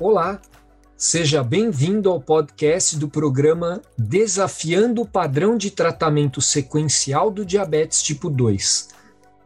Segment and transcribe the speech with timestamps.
[0.00, 0.40] Olá,
[0.96, 8.28] seja bem-vindo ao podcast do programa Desafiando o Padrão de Tratamento Sequencial do Diabetes Tipo
[8.28, 8.88] 2,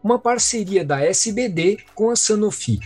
[0.02, 2.80] uma parceria da SBD com a Sanofi.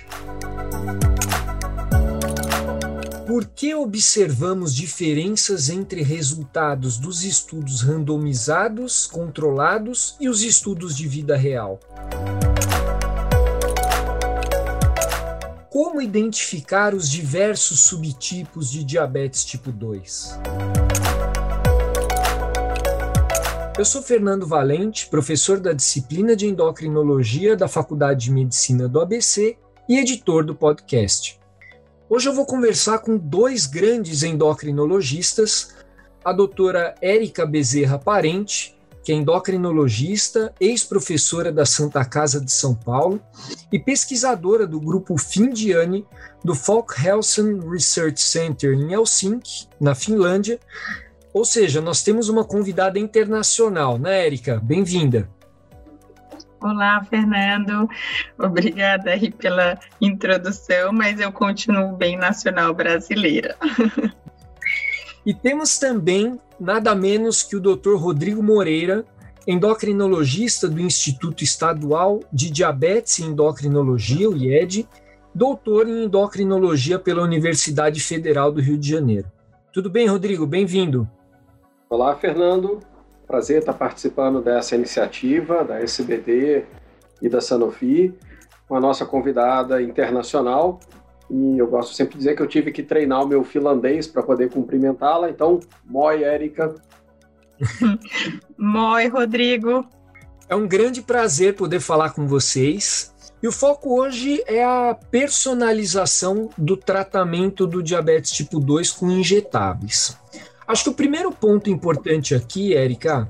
[3.27, 11.37] Por que observamos diferenças entre resultados dos estudos randomizados, controlados e os estudos de vida
[11.37, 11.79] real?
[15.71, 20.37] Como identificar os diversos subtipos de diabetes tipo 2?
[23.79, 29.57] Eu sou Fernando Valente, professor da disciplina de endocrinologia da Faculdade de Medicina do ABC
[29.89, 31.39] e editor do podcast.
[32.09, 35.77] Hoje eu vou conversar com dois grandes endocrinologistas,
[36.25, 43.21] a doutora Érica Bezerra Parente que é endocrinologista, ex-professora da Santa Casa de São Paulo
[43.73, 46.07] e pesquisadora do grupo Findiani
[46.45, 50.59] do Folkhälsan Research Center em Helsinki, na Finlândia.
[51.33, 54.61] Ou seja, nós temos uma convidada internacional, né, Érica?
[54.63, 55.29] Bem-vinda.
[56.61, 57.89] Olá, Fernando.
[58.39, 63.57] Obrigada aí pela introdução, mas eu continuo bem nacional brasileira.
[65.25, 67.95] E temos também nada menos que o Dr.
[67.97, 69.05] Rodrigo Moreira,
[69.47, 74.89] endocrinologista do Instituto Estadual de Diabetes e Endocrinologia, o IED,
[75.35, 79.31] doutor em endocrinologia pela Universidade Federal do Rio de Janeiro.
[79.73, 80.47] Tudo bem, Rodrigo?
[80.47, 81.09] Bem-vindo.
[81.89, 82.81] Olá, Fernando.
[83.27, 86.65] Prazer estar participando dessa iniciativa da SBD
[87.23, 88.15] e da Sanofi,
[88.67, 90.81] com a nossa convidada internacional,
[91.31, 94.23] e eu gosto sempre de dizer que eu tive que treinar o meu finlandês para
[94.23, 95.31] poder cumprimentá-la.
[95.31, 96.75] Então, moi, Érica.
[98.59, 99.87] moi, Rodrigo.
[100.49, 103.15] É um grande prazer poder falar com vocês.
[103.43, 110.19] E o foco hoje é a personalização do tratamento do diabetes tipo 2 com injetáveis.
[110.71, 113.29] Acho que o primeiro ponto importante aqui, Érica,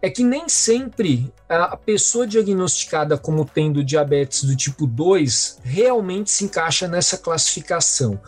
[0.00, 6.44] é que nem sempre a pessoa diagnosticada como tendo diabetes do tipo 2 realmente se
[6.44, 8.20] encaixa nessa classificação.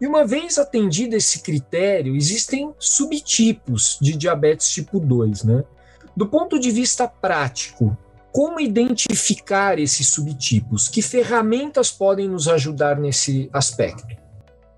[0.00, 5.64] E uma vez atendido esse critério, existem subtipos de diabetes tipo 2, né?
[6.16, 7.98] Do ponto de vista prático,
[8.30, 10.86] como identificar esses subtipos?
[10.86, 14.25] Que ferramentas podem nos ajudar nesse aspecto?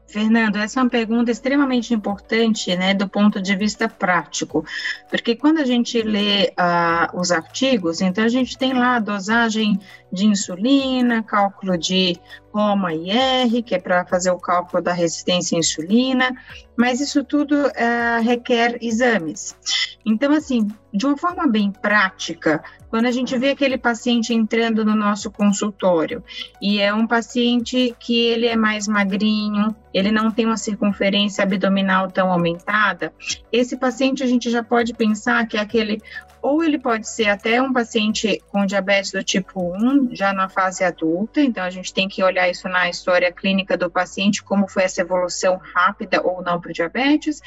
[0.09, 4.65] Fernando, essa é uma pergunta extremamente importante, né, do ponto de vista prático,
[5.11, 9.79] porque quando a gente lê uh, os artigos, então a gente tem lá a dosagem
[10.11, 12.19] de insulina, cálculo de
[12.59, 16.37] Roma e R, que é para fazer o cálculo da resistência à insulina,
[16.77, 19.57] mas isso tudo uh, requer exames.
[20.05, 22.61] Então, assim, de uma forma bem prática,
[22.91, 26.25] quando a gente vê aquele paciente entrando no nosso consultório
[26.61, 32.11] e é um paciente que ele é mais magrinho, ele não tem uma circunferência abdominal
[32.11, 33.13] tão aumentada,
[33.53, 36.03] esse paciente a gente já pode pensar que é aquele
[36.49, 40.83] ou ele pode ser até um paciente com diabetes do tipo 1, já na fase
[40.83, 44.85] adulta, então a gente tem que olhar isso na história clínica do paciente, como foi
[44.85, 47.43] essa evolução rápida ou não para o diabetes,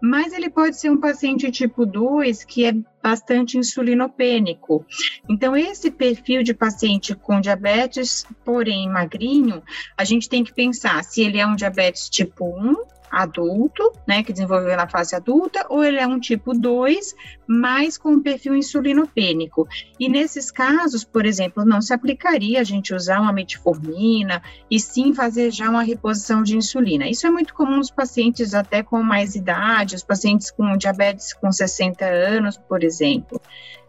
[0.00, 2.72] mas ele pode ser um paciente tipo 2 que é
[3.02, 4.84] bastante insulinopênico.
[5.28, 9.62] Então, esse perfil de paciente com diabetes, porém magrinho,
[9.96, 12.74] a gente tem que pensar se ele é um diabetes tipo 1
[13.10, 17.14] adulto, né, que desenvolveu na fase adulta, ou ele é um tipo 2,
[17.46, 19.68] mas com perfil insulinopênico.
[19.98, 25.14] E nesses casos, por exemplo, não se aplicaria a gente usar uma metformina e sim
[25.14, 27.08] fazer já uma reposição de insulina.
[27.08, 31.50] Isso é muito comum nos pacientes até com mais idade, os pacientes com diabetes com
[31.52, 33.40] 60 anos, por exemplo.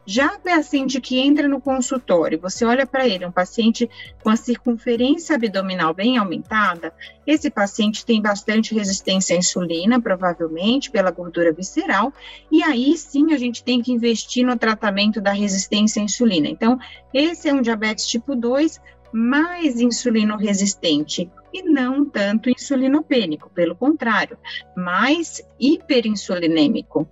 [0.09, 3.89] Já o paciente que entra no consultório, você olha para ele, um paciente
[4.23, 6.93] com a circunferência abdominal bem aumentada,
[7.25, 12.13] esse paciente tem bastante resistência à insulina, provavelmente pela gordura visceral,
[12.49, 16.47] e aí sim a gente tem que investir no tratamento da resistência à insulina.
[16.47, 16.79] Então,
[17.13, 18.79] esse é um diabetes tipo 2
[19.11, 24.37] mais insulino resistente e não tanto insulinopênico, pelo contrário,
[24.73, 27.05] mais hiperinsulinêmico.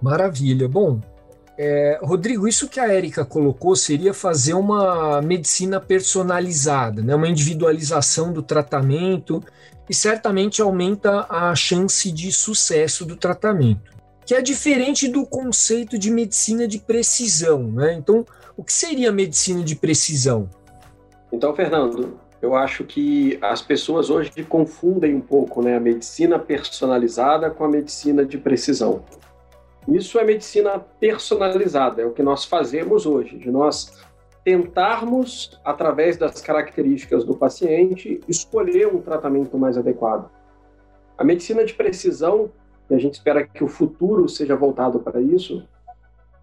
[0.00, 0.68] Maravilha.
[0.68, 1.00] Bom,
[1.56, 7.14] é, Rodrigo, isso que a Érica colocou seria fazer uma medicina personalizada, né?
[7.14, 9.42] uma individualização do tratamento
[9.88, 13.92] e certamente aumenta a chance de sucesso do tratamento,
[14.26, 17.62] que é diferente do conceito de medicina de precisão.
[17.70, 17.94] Né?
[17.94, 18.26] Então,
[18.56, 20.48] o que seria medicina de precisão?
[21.30, 27.48] Então, Fernando, eu acho que as pessoas hoje confundem um pouco né, a medicina personalizada
[27.48, 29.04] com a medicina de precisão.
[29.86, 34.02] Isso é medicina personalizada, é o que nós fazemos hoje, de nós
[34.44, 40.30] tentarmos, através das características do paciente, escolher um tratamento mais adequado.
[41.16, 42.50] A medicina de precisão,
[42.90, 45.66] e a gente espera que o futuro seja voltado para isso,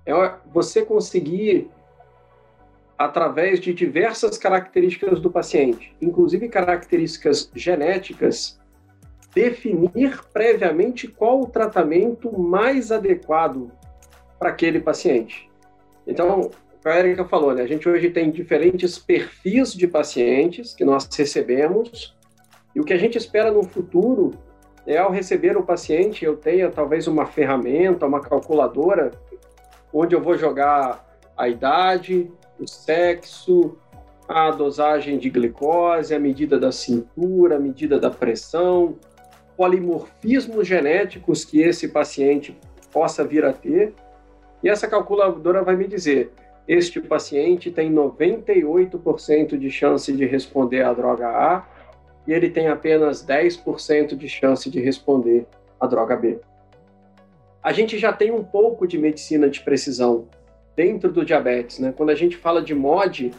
[0.05, 0.13] é
[0.51, 1.69] você conseguir,
[2.97, 8.60] através de diversas características do paciente, inclusive características genéticas,
[9.33, 13.71] definir previamente qual o tratamento mais adequado
[14.37, 15.49] para aquele paciente.
[16.05, 16.49] Então,
[16.83, 17.61] a Erika falou, né?
[17.61, 22.15] A gente hoje tem diferentes perfis de pacientes que nós recebemos
[22.75, 24.33] e o que a gente espera no futuro
[24.87, 29.11] é ao receber o paciente eu tenha talvez uma ferramenta, uma calculadora
[29.93, 31.07] onde eu vou jogar
[31.37, 33.77] a idade, o sexo,
[34.27, 38.95] a dosagem de glicose, a medida da cintura, a medida da pressão,
[39.55, 42.57] polimorfismos genéticos que esse paciente
[42.91, 43.93] possa vir a ter.
[44.63, 46.31] E essa calculadora vai me dizer:
[46.67, 51.65] este paciente tem 98% de chance de responder à droga A
[52.27, 55.45] e ele tem apenas 10% de chance de responder
[55.79, 56.39] à droga B.
[57.63, 60.27] A gente já tem um pouco de medicina de precisão
[60.75, 61.93] dentro do diabetes, né?
[61.95, 63.31] Quando a gente fala de MOD,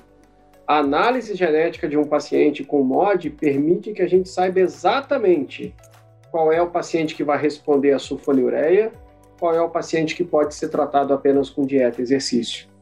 [0.66, 5.74] a análise genética de um paciente com MOD permite que a gente saiba exatamente
[6.32, 8.92] qual é o paciente que vai responder à sulfonilureia,
[9.38, 12.72] qual é o paciente que pode ser tratado apenas com dieta e exercício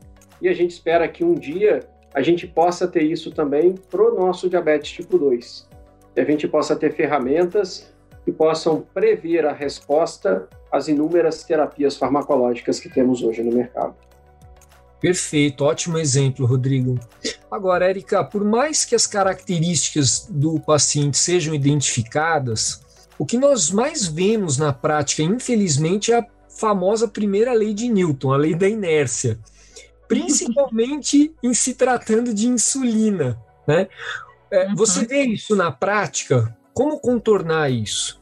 [0.41, 4.15] e a gente espera que um dia a gente possa ter isso também para o
[4.15, 5.69] nosso diabetes tipo 2.
[6.15, 7.93] Que a gente possa ter ferramentas
[8.25, 13.95] que possam prever a resposta às inúmeras terapias farmacológicas que temos hoje no mercado.
[15.01, 16.99] Perfeito, ótimo exemplo, Rodrigo.
[17.51, 22.85] Agora, Érica, por mais que as características do paciente sejam identificadas,
[23.21, 28.33] o que nós mais vemos na prática, infelizmente, é a famosa primeira lei de Newton,
[28.33, 29.39] a lei da inércia
[30.11, 33.41] principalmente em se tratando de insulina.
[33.65, 33.87] Né?
[34.51, 34.75] É, uhum.
[34.75, 36.57] Você vê isso na prática?
[36.75, 38.20] Como contornar isso?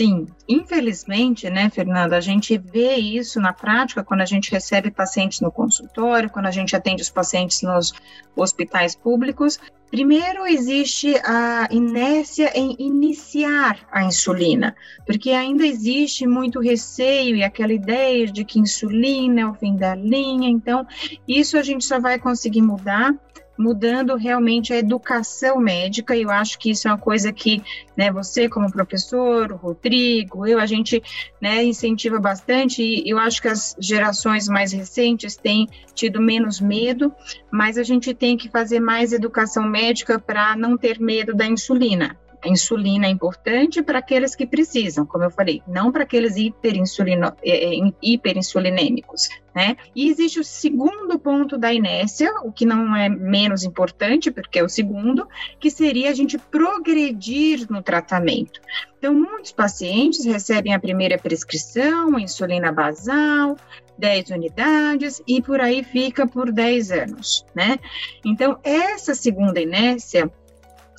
[0.00, 5.42] Sim, infelizmente, né, Fernanda, a gente vê isso na prática quando a gente recebe pacientes
[5.42, 7.92] no consultório, quando a gente atende os pacientes nos
[8.34, 9.60] hospitais públicos.
[9.90, 14.74] Primeiro, existe a inércia em iniciar a insulina,
[15.04, 19.94] porque ainda existe muito receio e aquela ideia de que insulina é o fim da
[19.94, 20.48] linha.
[20.48, 20.86] Então,
[21.28, 23.14] isso a gente só vai conseguir mudar
[23.60, 27.62] mudando realmente a educação médica, e eu acho que isso é uma coisa que,
[27.94, 31.02] né, você como professor, o Rodrigo, eu, a gente,
[31.40, 37.12] né, incentiva bastante, e eu acho que as gerações mais recentes têm tido menos medo,
[37.50, 42.16] mas a gente tem que fazer mais educação médica para não ter medo da insulina,
[42.42, 47.32] a insulina é importante para aqueles que precisam, como eu falei, não para aqueles hiperinsulino,
[47.42, 49.76] é, é, hiperinsulinêmicos, né?
[49.94, 54.64] E existe o segundo ponto da inércia, o que não é menos importante, porque é
[54.64, 55.28] o segundo,
[55.58, 58.60] que seria a gente progredir no tratamento.
[58.98, 63.56] Então, muitos pacientes recebem a primeira prescrição, insulina basal,
[64.00, 67.78] 10 unidades e por aí fica por 10 anos, né?
[68.24, 70.30] Então, essa segunda inércia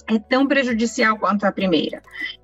[0.07, 2.01] é tão prejudicial quanto a primeira.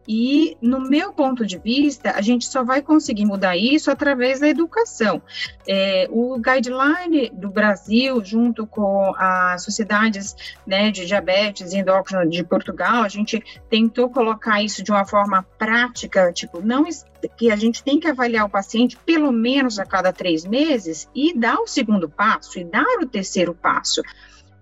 [0.08, 4.48] E, no meu ponto de vista, a gente só vai conseguir mudar isso através da
[4.48, 5.22] educação.
[5.68, 10.34] É, o guideline do Brasil, junto com as sociedades
[10.66, 15.46] né, de diabetes e endócrino de Portugal, a gente tentou colocar isso de uma forma
[15.58, 16.86] prática, tipo, não
[17.36, 21.38] que a gente tem que avaliar o paciente pelo menos a cada três meses e
[21.38, 24.02] dar o segundo passo e dar o terceiro passo.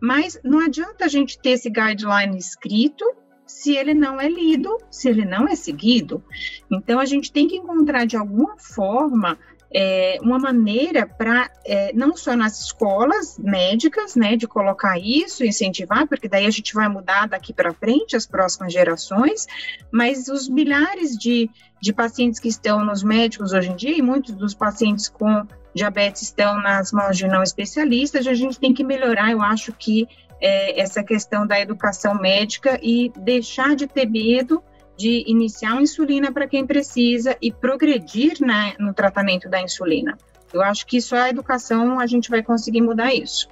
[0.05, 3.03] Mas não adianta a gente ter esse guideline escrito
[3.47, 6.23] se ele não é lido, se ele não é seguido.
[6.71, 9.35] Então, a gente tem que encontrar de alguma forma
[9.73, 16.07] é, uma maneira para, é, não só nas escolas médicas, né, de colocar isso, incentivar,
[16.07, 19.47] porque daí a gente vai mudar daqui para frente as próximas gerações,
[19.91, 21.49] mas os milhares de,
[21.81, 26.23] de pacientes que estão nos médicos hoje em dia, e muitos dos pacientes com diabetes
[26.23, 30.07] estão nas mãos de não especialistas, a gente tem que melhorar, eu acho que
[30.39, 34.63] é, essa questão da educação médica e deixar de ter medo
[34.97, 40.17] de iniciar a insulina para quem precisa e progredir né, no tratamento da insulina.
[40.53, 43.49] Eu acho que só a educação a gente vai conseguir mudar isso.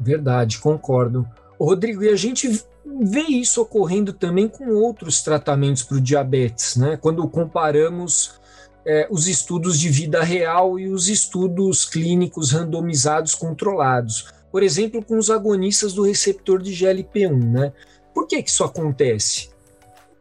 [0.00, 1.24] Verdade, concordo.
[1.60, 2.48] Rodrigo, e a gente
[2.84, 6.96] vê isso ocorrendo também com outros tratamentos para o diabetes, né?
[6.96, 8.40] Quando comparamos
[8.84, 14.32] é, os estudos de vida real e os estudos clínicos randomizados controlados.
[14.50, 17.72] Por exemplo, com os agonistas do receptor de GLP-1, né?
[18.14, 19.50] Por que, que isso acontece?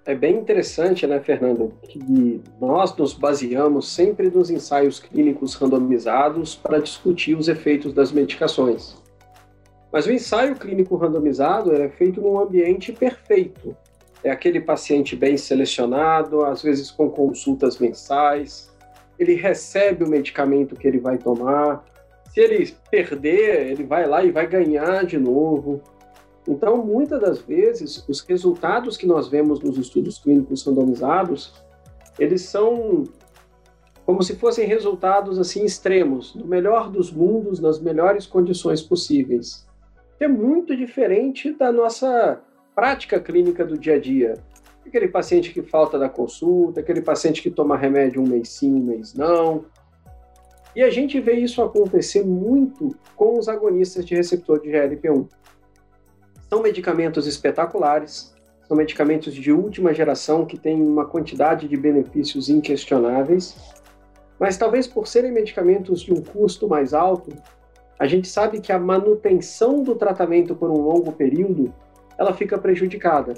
[0.06, 6.80] É bem interessante, né, Fernando, que nós nos baseamos sempre nos ensaios clínicos randomizados para
[6.80, 8.96] discutir os efeitos das medicações.
[9.92, 13.76] Mas o ensaio clínico randomizado é feito num ambiente perfeito.
[14.24, 18.72] É aquele paciente bem selecionado, às vezes com consultas mensais.
[19.18, 21.84] Ele recebe o medicamento que ele vai tomar.
[22.30, 25.82] Se ele perder, ele vai lá e vai ganhar de novo.
[26.48, 31.54] Então, muitas das vezes, os resultados que nós vemos nos estudos clínicos randomizados,
[32.18, 33.06] eles são
[34.06, 39.66] como se fossem resultados assim extremos, no melhor dos mundos, nas melhores condições possíveis.
[40.20, 42.42] É muito diferente da nossa
[42.76, 44.34] prática clínica do dia a dia.
[44.86, 48.84] Aquele paciente que falta da consulta, aquele paciente que toma remédio um mês sim, um
[48.84, 49.66] mês não.
[50.76, 55.28] E a gente vê isso acontecer muito com os agonistas de receptor de GLP-1.
[56.50, 58.34] São medicamentos espetaculares,
[58.68, 63.56] são medicamentos de última geração que têm uma quantidade de benefícios inquestionáveis,
[64.40, 67.32] mas talvez por serem medicamentos de um custo mais alto,
[68.00, 71.72] a gente sabe que a manutenção do tratamento por um longo período
[72.18, 73.34] ela fica prejudicada.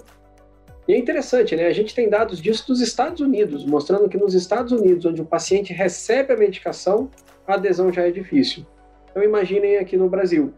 [0.87, 1.67] E é interessante, né?
[1.67, 5.25] A gente tem dados disso dos Estados Unidos, mostrando que nos Estados Unidos, onde o
[5.25, 7.09] paciente recebe a medicação,
[7.47, 8.65] a adesão já é difícil.
[9.09, 10.53] Então imaginem aqui no Brasil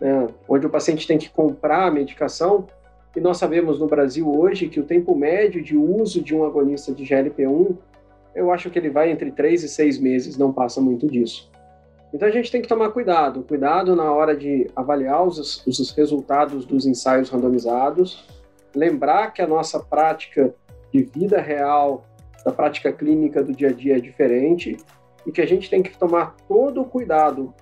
[0.00, 2.66] né, onde o paciente tem que comprar a medicação,
[3.16, 6.92] e nós sabemos no Brasil hoje que o tempo médio de uso de um agonista
[6.92, 7.76] de GLP-1,
[8.34, 11.50] eu acho que ele vai entre 3 e 6 meses, não passa muito disso.
[12.14, 16.64] Então a gente tem que tomar cuidado, cuidado na hora de avaliar os, os resultados
[16.64, 18.24] dos ensaios randomizados,
[18.72, 20.54] lembrar que a nossa prática
[20.92, 22.06] de vida real,
[22.44, 24.76] da prática clínica do dia a dia é diferente
[25.26, 27.52] e que a gente tem que tomar todo o cuidado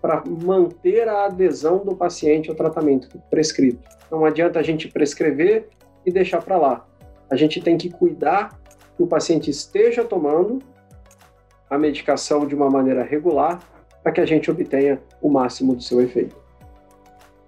[0.00, 3.82] para manter a adesão do paciente ao tratamento prescrito.
[4.08, 5.68] Não adianta a gente prescrever
[6.04, 6.86] e deixar para lá.
[7.28, 8.56] A gente tem que cuidar
[8.96, 10.60] que o paciente esteja tomando
[11.68, 13.58] a medicação de uma maneira regular
[14.06, 16.36] para que a gente obtenha o máximo do seu efeito.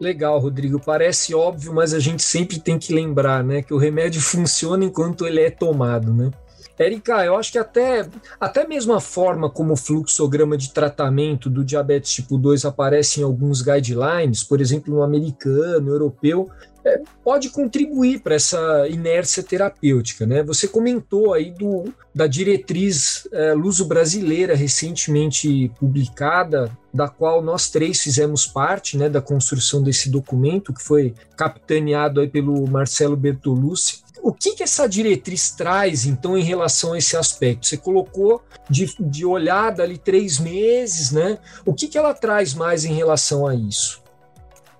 [0.00, 0.80] Legal, Rodrigo.
[0.84, 5.24] Parece óbvio, mas a gente sempre tem que lembrar, né, que o remédio funciona enquanto
[5.24, 6.32] ele é tomado, né?
[6.76, 8.08] Érica, eu acho que até,
[8.40, 13.22] até mesmo a forma como o fluxograma de tratamento do diabetes tipo 2 aparece em
[13.22, 16.48] alguns guidelines, por exemplo, no americano, europeu,
[16.88, 20.26] é, pode contribuir para essa inércia terapêutica.
[20.26, 20.42] Né?
[20.42, 28.46] Você comentou aí do, da diretriz é, luso-brasileira recentemente publicada, da qual nós três fizemos
[28.46, 34.54] parte né, da construção desse documento, que foi capitaneado aí pelo Marcelo Bertolucci o que,
[34.54, 37.66] que essa diretriz traz, então, em relação a esse aspecto?
[37.66, 41.38] Você colocou de, de olhada ali três meses, né?
[41.64, 44.02] O que, que ela traz mais em relação a isso?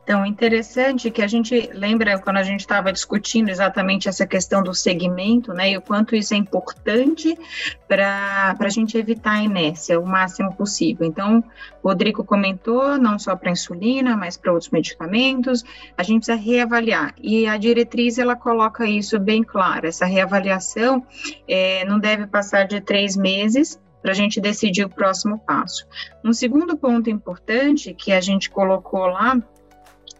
[0.09, 4.73] Então, interessante que a gente lembra quando a gente estava discutindo exatamente essa questão do
[4.73, 7.39] segmento, né, e o quanto isso é importante
[7.87, 11.07] para a gente evitar a inércia o máximo possível.
[11.07, 11.45] Então,
[11.83, 15.63] o Rodrigo comentou, não só para insulina, mas para outros medicamentos,
[15.95, 17.15] a gente precisa reavaliar.
[17.21, 21.07] E a diretriz, ela coloca isso bem claro, essa reavaliação
[21.47, 25.85] é, não deve passar de três meses, para a gente decidir o próximo passo.
[26.25, 29.37] Um segundo ponto importante que a gente colocou lá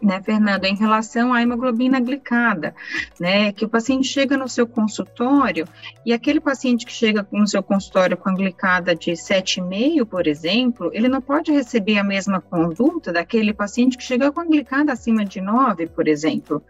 [0.01, 2.75] né, Fernando, em relação à hemoglobina glicada,
[3.19, 5.67] né, que o paciente chega no seu consultório
[6.05, 10.91] e aquele paciente que chega no seu consultório com a glicada de 7,5, por exemplo,
[10.93, 15.25] ele não pode receber a mesma conduta daquele paciente que chega com a glicada acima
[15.25, 16.63] de 9, por exemplo.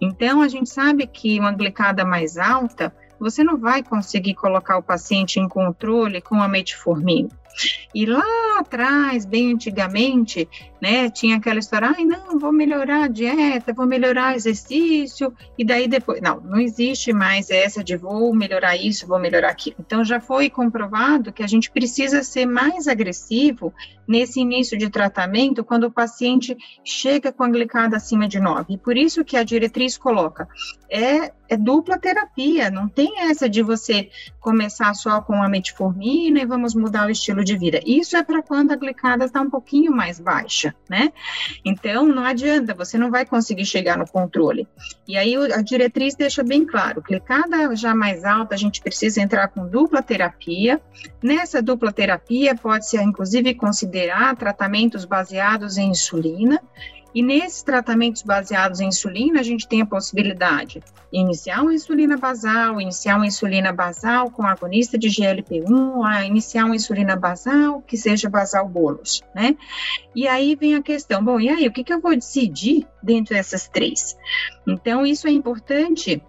[0.00, 4.82] Então, a gente sabe que uma glicada mais alta, você não vai conseguir colocar o
[4.82, 7.41] paciente em controle com a metformina.
[7.94, 8.22] E lá
[8.58, 10.48] atrás, bem antigamente,
[10.80, 15.86] né, tinha aquela história, ai, não, vou melhorar a dieta, vou melhorar exercício, e daí
[15.86, 19.76] depois, não, não existe mais essa de vou melhorar isso, vou melhorar aquilo.
[19.78, 23.72] Então, já foi comprovado que a gente precisa ser mais agressivo
[24.08, 28.74] nesse início de tratamento quando o paciente chega com a glicada acima de 9.
[28.74, 30.48] E por isso que a diretriz coloca,
[30.90, 36.46] é, é dupla terapia, não tem essa de você começar só com a metformina e
[36.46, 37.80] vamos mudar o estilo estilo de vida.
[37.84, 41.12] Isso é para quando a glicada está um pouquinho mais baixa, né?
[41.64, 44.66] Então, não adianta, você não vai conseguir chegar no controle.
[45.06, 49.48] E aí a diretriz deixa bem claro, glicada já mais alta, a gente precisa entrar
[49.48, 50.80] com dupla terapia.
[51.22, 56.60] Nessa dupla terapia pode-se inclusive considerar tratamentos baseados em insulina
[57.14, 62.16] e nesses tratamentos baseados em insulina, a gente tem a possibilidade de iniciar uma insulina
[62.16, 67.96] basal, iniciar uma insulina basal com agonista de GLP-1, a iniciar uma insulina basal que
[67.96, 69.56] seja basal bolos, né?
[70.14, 73.34] E aí vem a questão, bom, e aí, o que, que eu vou decidir dentro
[73.34, 74.16] dessas três?
[74.66, 76.22] Então, isso é importante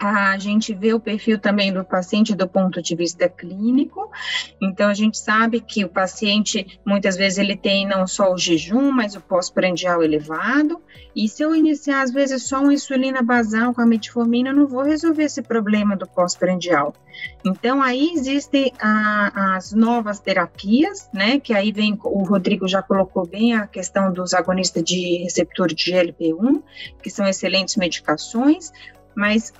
[0.00, 4.10] a gente vê o perfil também do paciente do ponto de vista clínico.
[4.58, 8.90] Então, a gente sabe que o paciente, muitas vezes, ele tem não só o jejum,
[8.90, 10.80] mas o pós-prandial elevado.
[11.14, 14.66] E se eu iniciar, às vezes, só uma insulina basal com a metformina, eu não
[14.66, 16.94] vou resolver esse problema do pós-prandial.
[17.44, 21.38] Então, aí existem a, as novas terapias, né?
[21.38, 25.92] Que aí vem, o Rodrigo já colocou bem a questão dos agonistas de receptor de
[25.92, 26.62] GLP-1,
[27.02, 28.72] que são excelentes medicações,
[29.14, 29.52] mas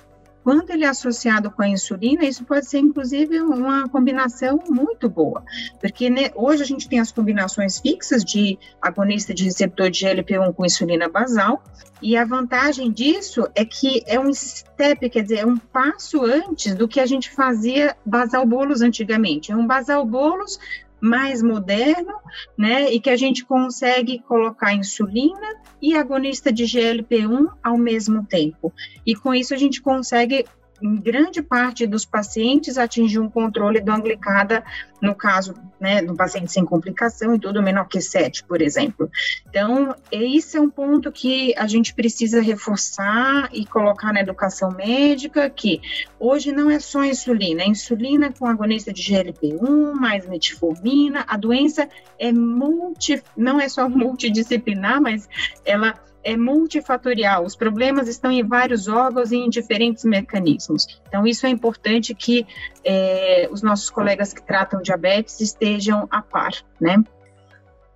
[0.43, 5.43] quando ele é associado com a insulina, isso pode ser inclusive uma combinação muito boa,
[5.79, 10.53] porque né, hoje a gente tem as combinações fixas de agonista de receptor de GLP-1
[10.53, 11.61] com insulina basal,
[12.01, 16.73] e a vantagem disso é que é um step, quer dizer, é um passo antes
[16.73, 19.51] do que a gente fazia basal bolos antigamente.
[19.51, 20.59] É um basal bolos
[21.01, 22.13] mais moderno,
[22.57, 28.71] né, e que a gente consegue colocar insulina e agonista de GLP-1 ao mesmo tempo.
[29.05, 30.45] E com isso a gente consegue
[30.81, 34.63] em grande parte dos pacientes atingir um controle do anglicada,
[35.01, 39.09] no caso, né, no paciente sem complicação e tudo menor que 7, por exemplo.
[39.49, 45.49] Então, esse é um ponto que a gente precisa reforçar e colocar na educação médica,
[45.49, 45.81] que
[46.19, 51.89] hoje não é só insulina, é insulina com agonista de GLP-1, mais metformina, a doença
[52.19, 55.27] é multi, não é só multidisciplinar, mas
[55.65, 60.87] ela é multifatorial, os problemas estão em vários órgãos e em diferentes mecanismos.
[61.07, 62.45] Então, isso é importante que
[62.83, 67.03] é, os nossos colegas que tratam diabetes estejam a par, né?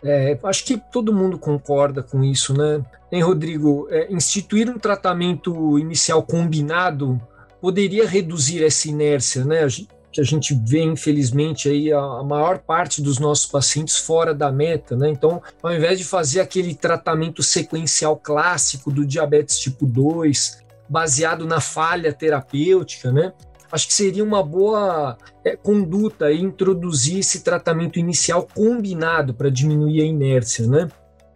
[0.03, 2.83] É, acho que todo mundo concorda com isso, né?
[3.11, 3.87] Hein, Rodrigo?
[3.89, 7.19] É, instituir um tratamento inicial combinado
[7.59, 9.67] poderia reduzir essa inércia, né?
[10.11, 14.49] que a gente vê, infelizmente, aí a, a, maior parte dos nossos pacientes fora da
[14.49, 15.09] meta, né?
[15.09, 21.59] Então, ao invés de fazer aquele tratamento sequencial clássico do diabetes tipo 2, baseado na
[21.59, 23.33] falha terapêutica, né?
[23.75, 30.05] Acho que seria uma boa é, conduta introduzir esse tratamento inicial combinado para diminuir a
[30.05, 30.87] inércia, né?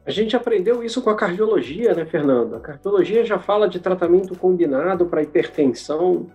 [0.06, 2.56] A gente aprendeu isso com a cardiologia, né, Fernando?
[2.56, 6.28] A cardiologia já fala de tratamento combinado para hipertensão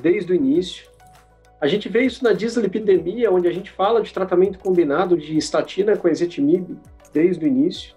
[0.00, 0.88] desde o início.
[1.60, 5.94] A gente vê isso na dislipidemia, onde a gente fala de tratamento combinado de estatina
[5.94, 6.78] com ezetimibe
[7.12, 7.94] desde o início.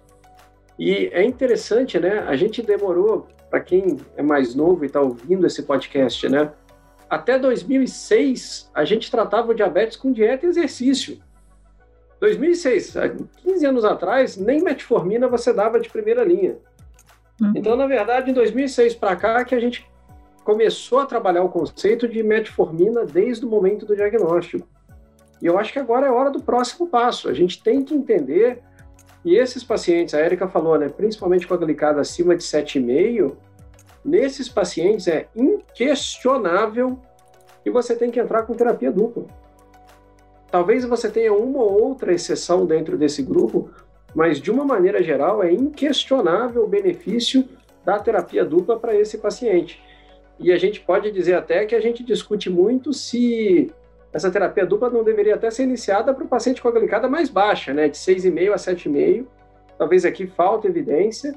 [0.78, 2.18] E é interessante, né?
[2.28, 6.52] A gente demorou, para quem é mais novo e está ouvindo esse podcast, né?
[7.14, 11.20] Até 2006, a gente tratava o diabetes com dieta e exercício.
[12.18, 12.94] 2006,
[13.36, 16.56] 15 anos atrás, nem metformina você dava de primeira linha.
[17.40, 17.52] Uhum.
[17.54, 19.88] Então, na verdade, em 2006 para cá, que a gente
[20.42, 24.66] começou a trabalhar o conceito de metformina desde o momento do diagnóstico.
[25.40, 27.28] E eu acho que agora é hora do próximo passo.
[27.28, 28.60] A gente tem que entender,
[29.24, 33.36] e esses pacientes, a Erika falou, né, principalmente com a glicada acima de 7,5,
[34.04, 36.98] nesses pacientes é inquestionável
[37.62, 39.24] que você tem que entrar com terapia dupla.
[40.50, 43.70] Talvez você tenha uma ou outra exceção dentro desse grupo,
[44.14, 47.48] mas de uma maneira geral é inquestionável o benefício
[47.84, 49.82] da terapia dupla para esse paciente.
[50.38, 53.72] E a gente pode dizer até que a gente discute muito se
[54.12, 57.28] essa terapia dupla não deveria até ser iniciada para o paciente com a glicada mais
[57.28, 59.26] baixa, né, de 6,5 a 7,5.
[59.76, 61.34] Talvez aqui falta evidência,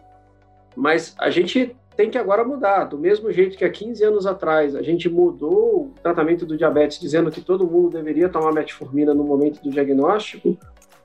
[0.75, 2.86] mas a gente tem que agora mudar.
[2.86, 6.99] Do mesmo jeito que há 15 anos atrás a gente mudou o tratamento do diabetes,
[6.99, 10.55] dizendo que todo mundo deveria tomar metformina no momento do diagnóstico,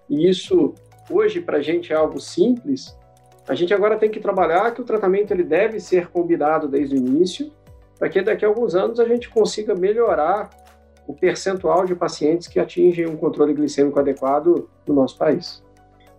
[0.09, 0.74] e isso
[1.11, 2.96] hoje para a gente é algo simples,
[3.48, 6.98] a gente agora tem que trabalhar que o tratamento ele deve ser combinado desde o
[6.98, 7.50] início,
[7.98, 10.50] para que daqui a alguns anos a gente consiga melhorar
[11.07, 15.64] o percentual de pacientes que atingem um controle glicêmico adequado no nosso país.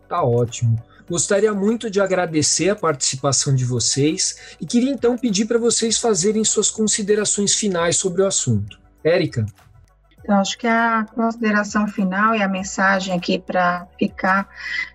[0.09, 0.75] Tá ótimo.
[1.13, 6.43] Gostaria muito de agradecer a participação de vocês e queria então pedir para vocês fazerem
[6.43, 8.79] suas considerações finais sobre o assunto.
[9.03, 9.45] Érica?
[10.19, 14.49] Então, acho que a consideração final e a mensagem aqui para ficar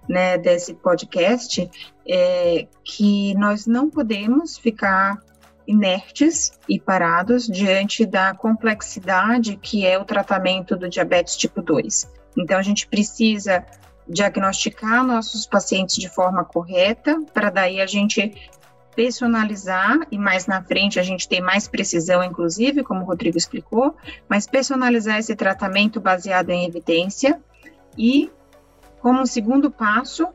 [0.08, 1.70] né, desse podcast
[2.04, 5.22] é que nós não podemos ficar
[5.68, 12.10] inertes e parados diante da complexidade que é o tratamento do diabetes tipo 2.
[12.36, 13.64] Então, a gente precisa
[14.08, 18.34] diagnosticar nossos pacientes de forma correta, para daí a gente
[18.96, 23.94] personalizar e mais na frente a gente tem mais precisão, inclusive, como o Rodrigo explicou,
[24.28, 27.40] mas personalizar esse tratamento baseado em evidência
[27.96, 28.30] e,
[29.00, 30.26] como segundo passo,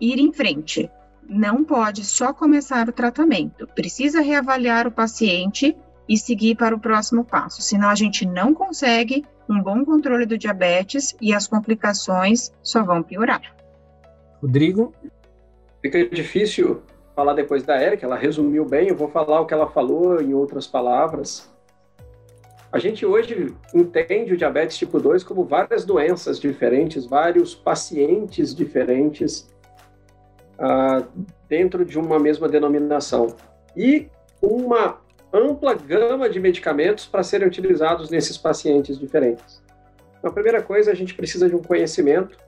[0.00, 0.88] ir em frente,
[1.28, 5.76] não pode só começar o tratamento, precisa reavaliar o paciente
[6.08, 10.38] e seguir para o próximo passo, senão a gente não consegue um bom controle do
[10.38, 13.42] diabetes e as complicações só vão piorar.
[14.40, 14.92] Rodrigo?
[15.80, 16.82] Fica difícil
[17.14, 20.34] falar depois da Erika, ela resumiu bem, eu vou falar o que ela falou em
[20.34, 21.48] outras palavras.
[22.72, 29.48] A gente hoje entende o diabetes tipo 2 como várias doenças diferentes, vários pacientes diferentes
[30.58, 31.06] uh,
[31.48, 33.36] dentro de uma mesma denominação.
[33.76, 34.08] E
[34.42, 34.98] uma
[35.34, 39.60] ampla gama de medicamentos para serem utilizados nesses pacientes diferentes.
[40.18, 42.38] Então, a primeira coisa, a gente precisa de um conhecimento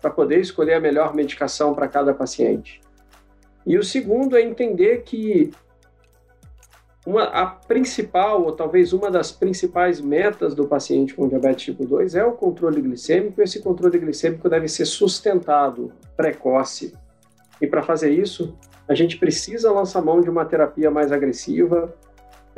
[0.00, 2.80] para poder escolher a melhor medicação para cada paciente.
[3.66, 5.50] E o segundo é entender que
[7.04, 12.14] uma, a principal, ou talvez uma das principais metas do paciente com diabetes tipo 2
[12.14, 13.42] é o controle glicêmico.
[13.42, 16.94] Esse controle glicêmico deve ser sustentado, precoce.
[17.60, 21.94] E para fazer isso, a gente precisa lançar mão de uma terapia mais agressiva,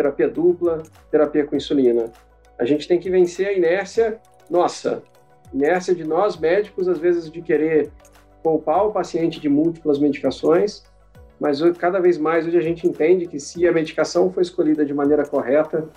[0.02, 2.10] terapia dupla, terapia com insulina.
[2.58, 5.02] A gente tem que vencer a inércia, nossa,
[5.52, 7.90] inércia de nós médicos, às vezes, de querer
[8.42, 10.82] poupar o paciente de múltiplas medicações
[11.40, 14.92] mas cada vez mais hoje a gente entende que se a medicação for escolhida de
[14.92, 15.88] maneira correta,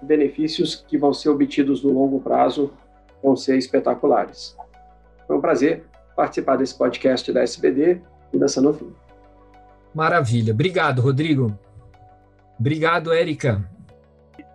[0.00, 2.72] benefícios que vão ser obtidos no longo prazo
[3.20, 4.56] vão ser espetaculares.
[5.26, 8.00] Foi um prazer participar desse podcast da SBD
[8.32, 8.86] e da Sanofi.
[9.92, 10.52] Maravilha.
[10.52, 11.58] Obrigado, Rodrigo.
[12.64, 13.62] Obrigado, Érica.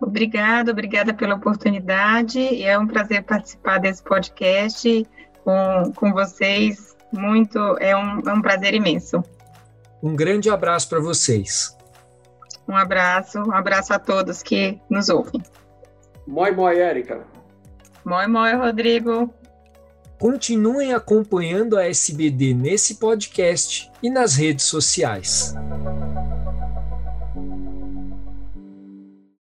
[0.00, 2.60] Obrigada, obrigada pela oportunidade.
[2.60, 5.06] É um prazer participar desse podcast
[5.44, 6.96] com, com vocês.
[7.12, 9.22] Muito, é um, é um prazer imenso.
[10.02, 11.76] Um grande abraço para vocês.
[12.66, 15.40] Um abraço, um abraço a todos que nos ouvem.
[16.26, 17.20] Moi, moi, Érica.
[18.04, 19.32] Moi, moi, Rodrigo.
[20.18, 25.54] Continuem acompanhando a SBD nesse podcast e nas redes sociais.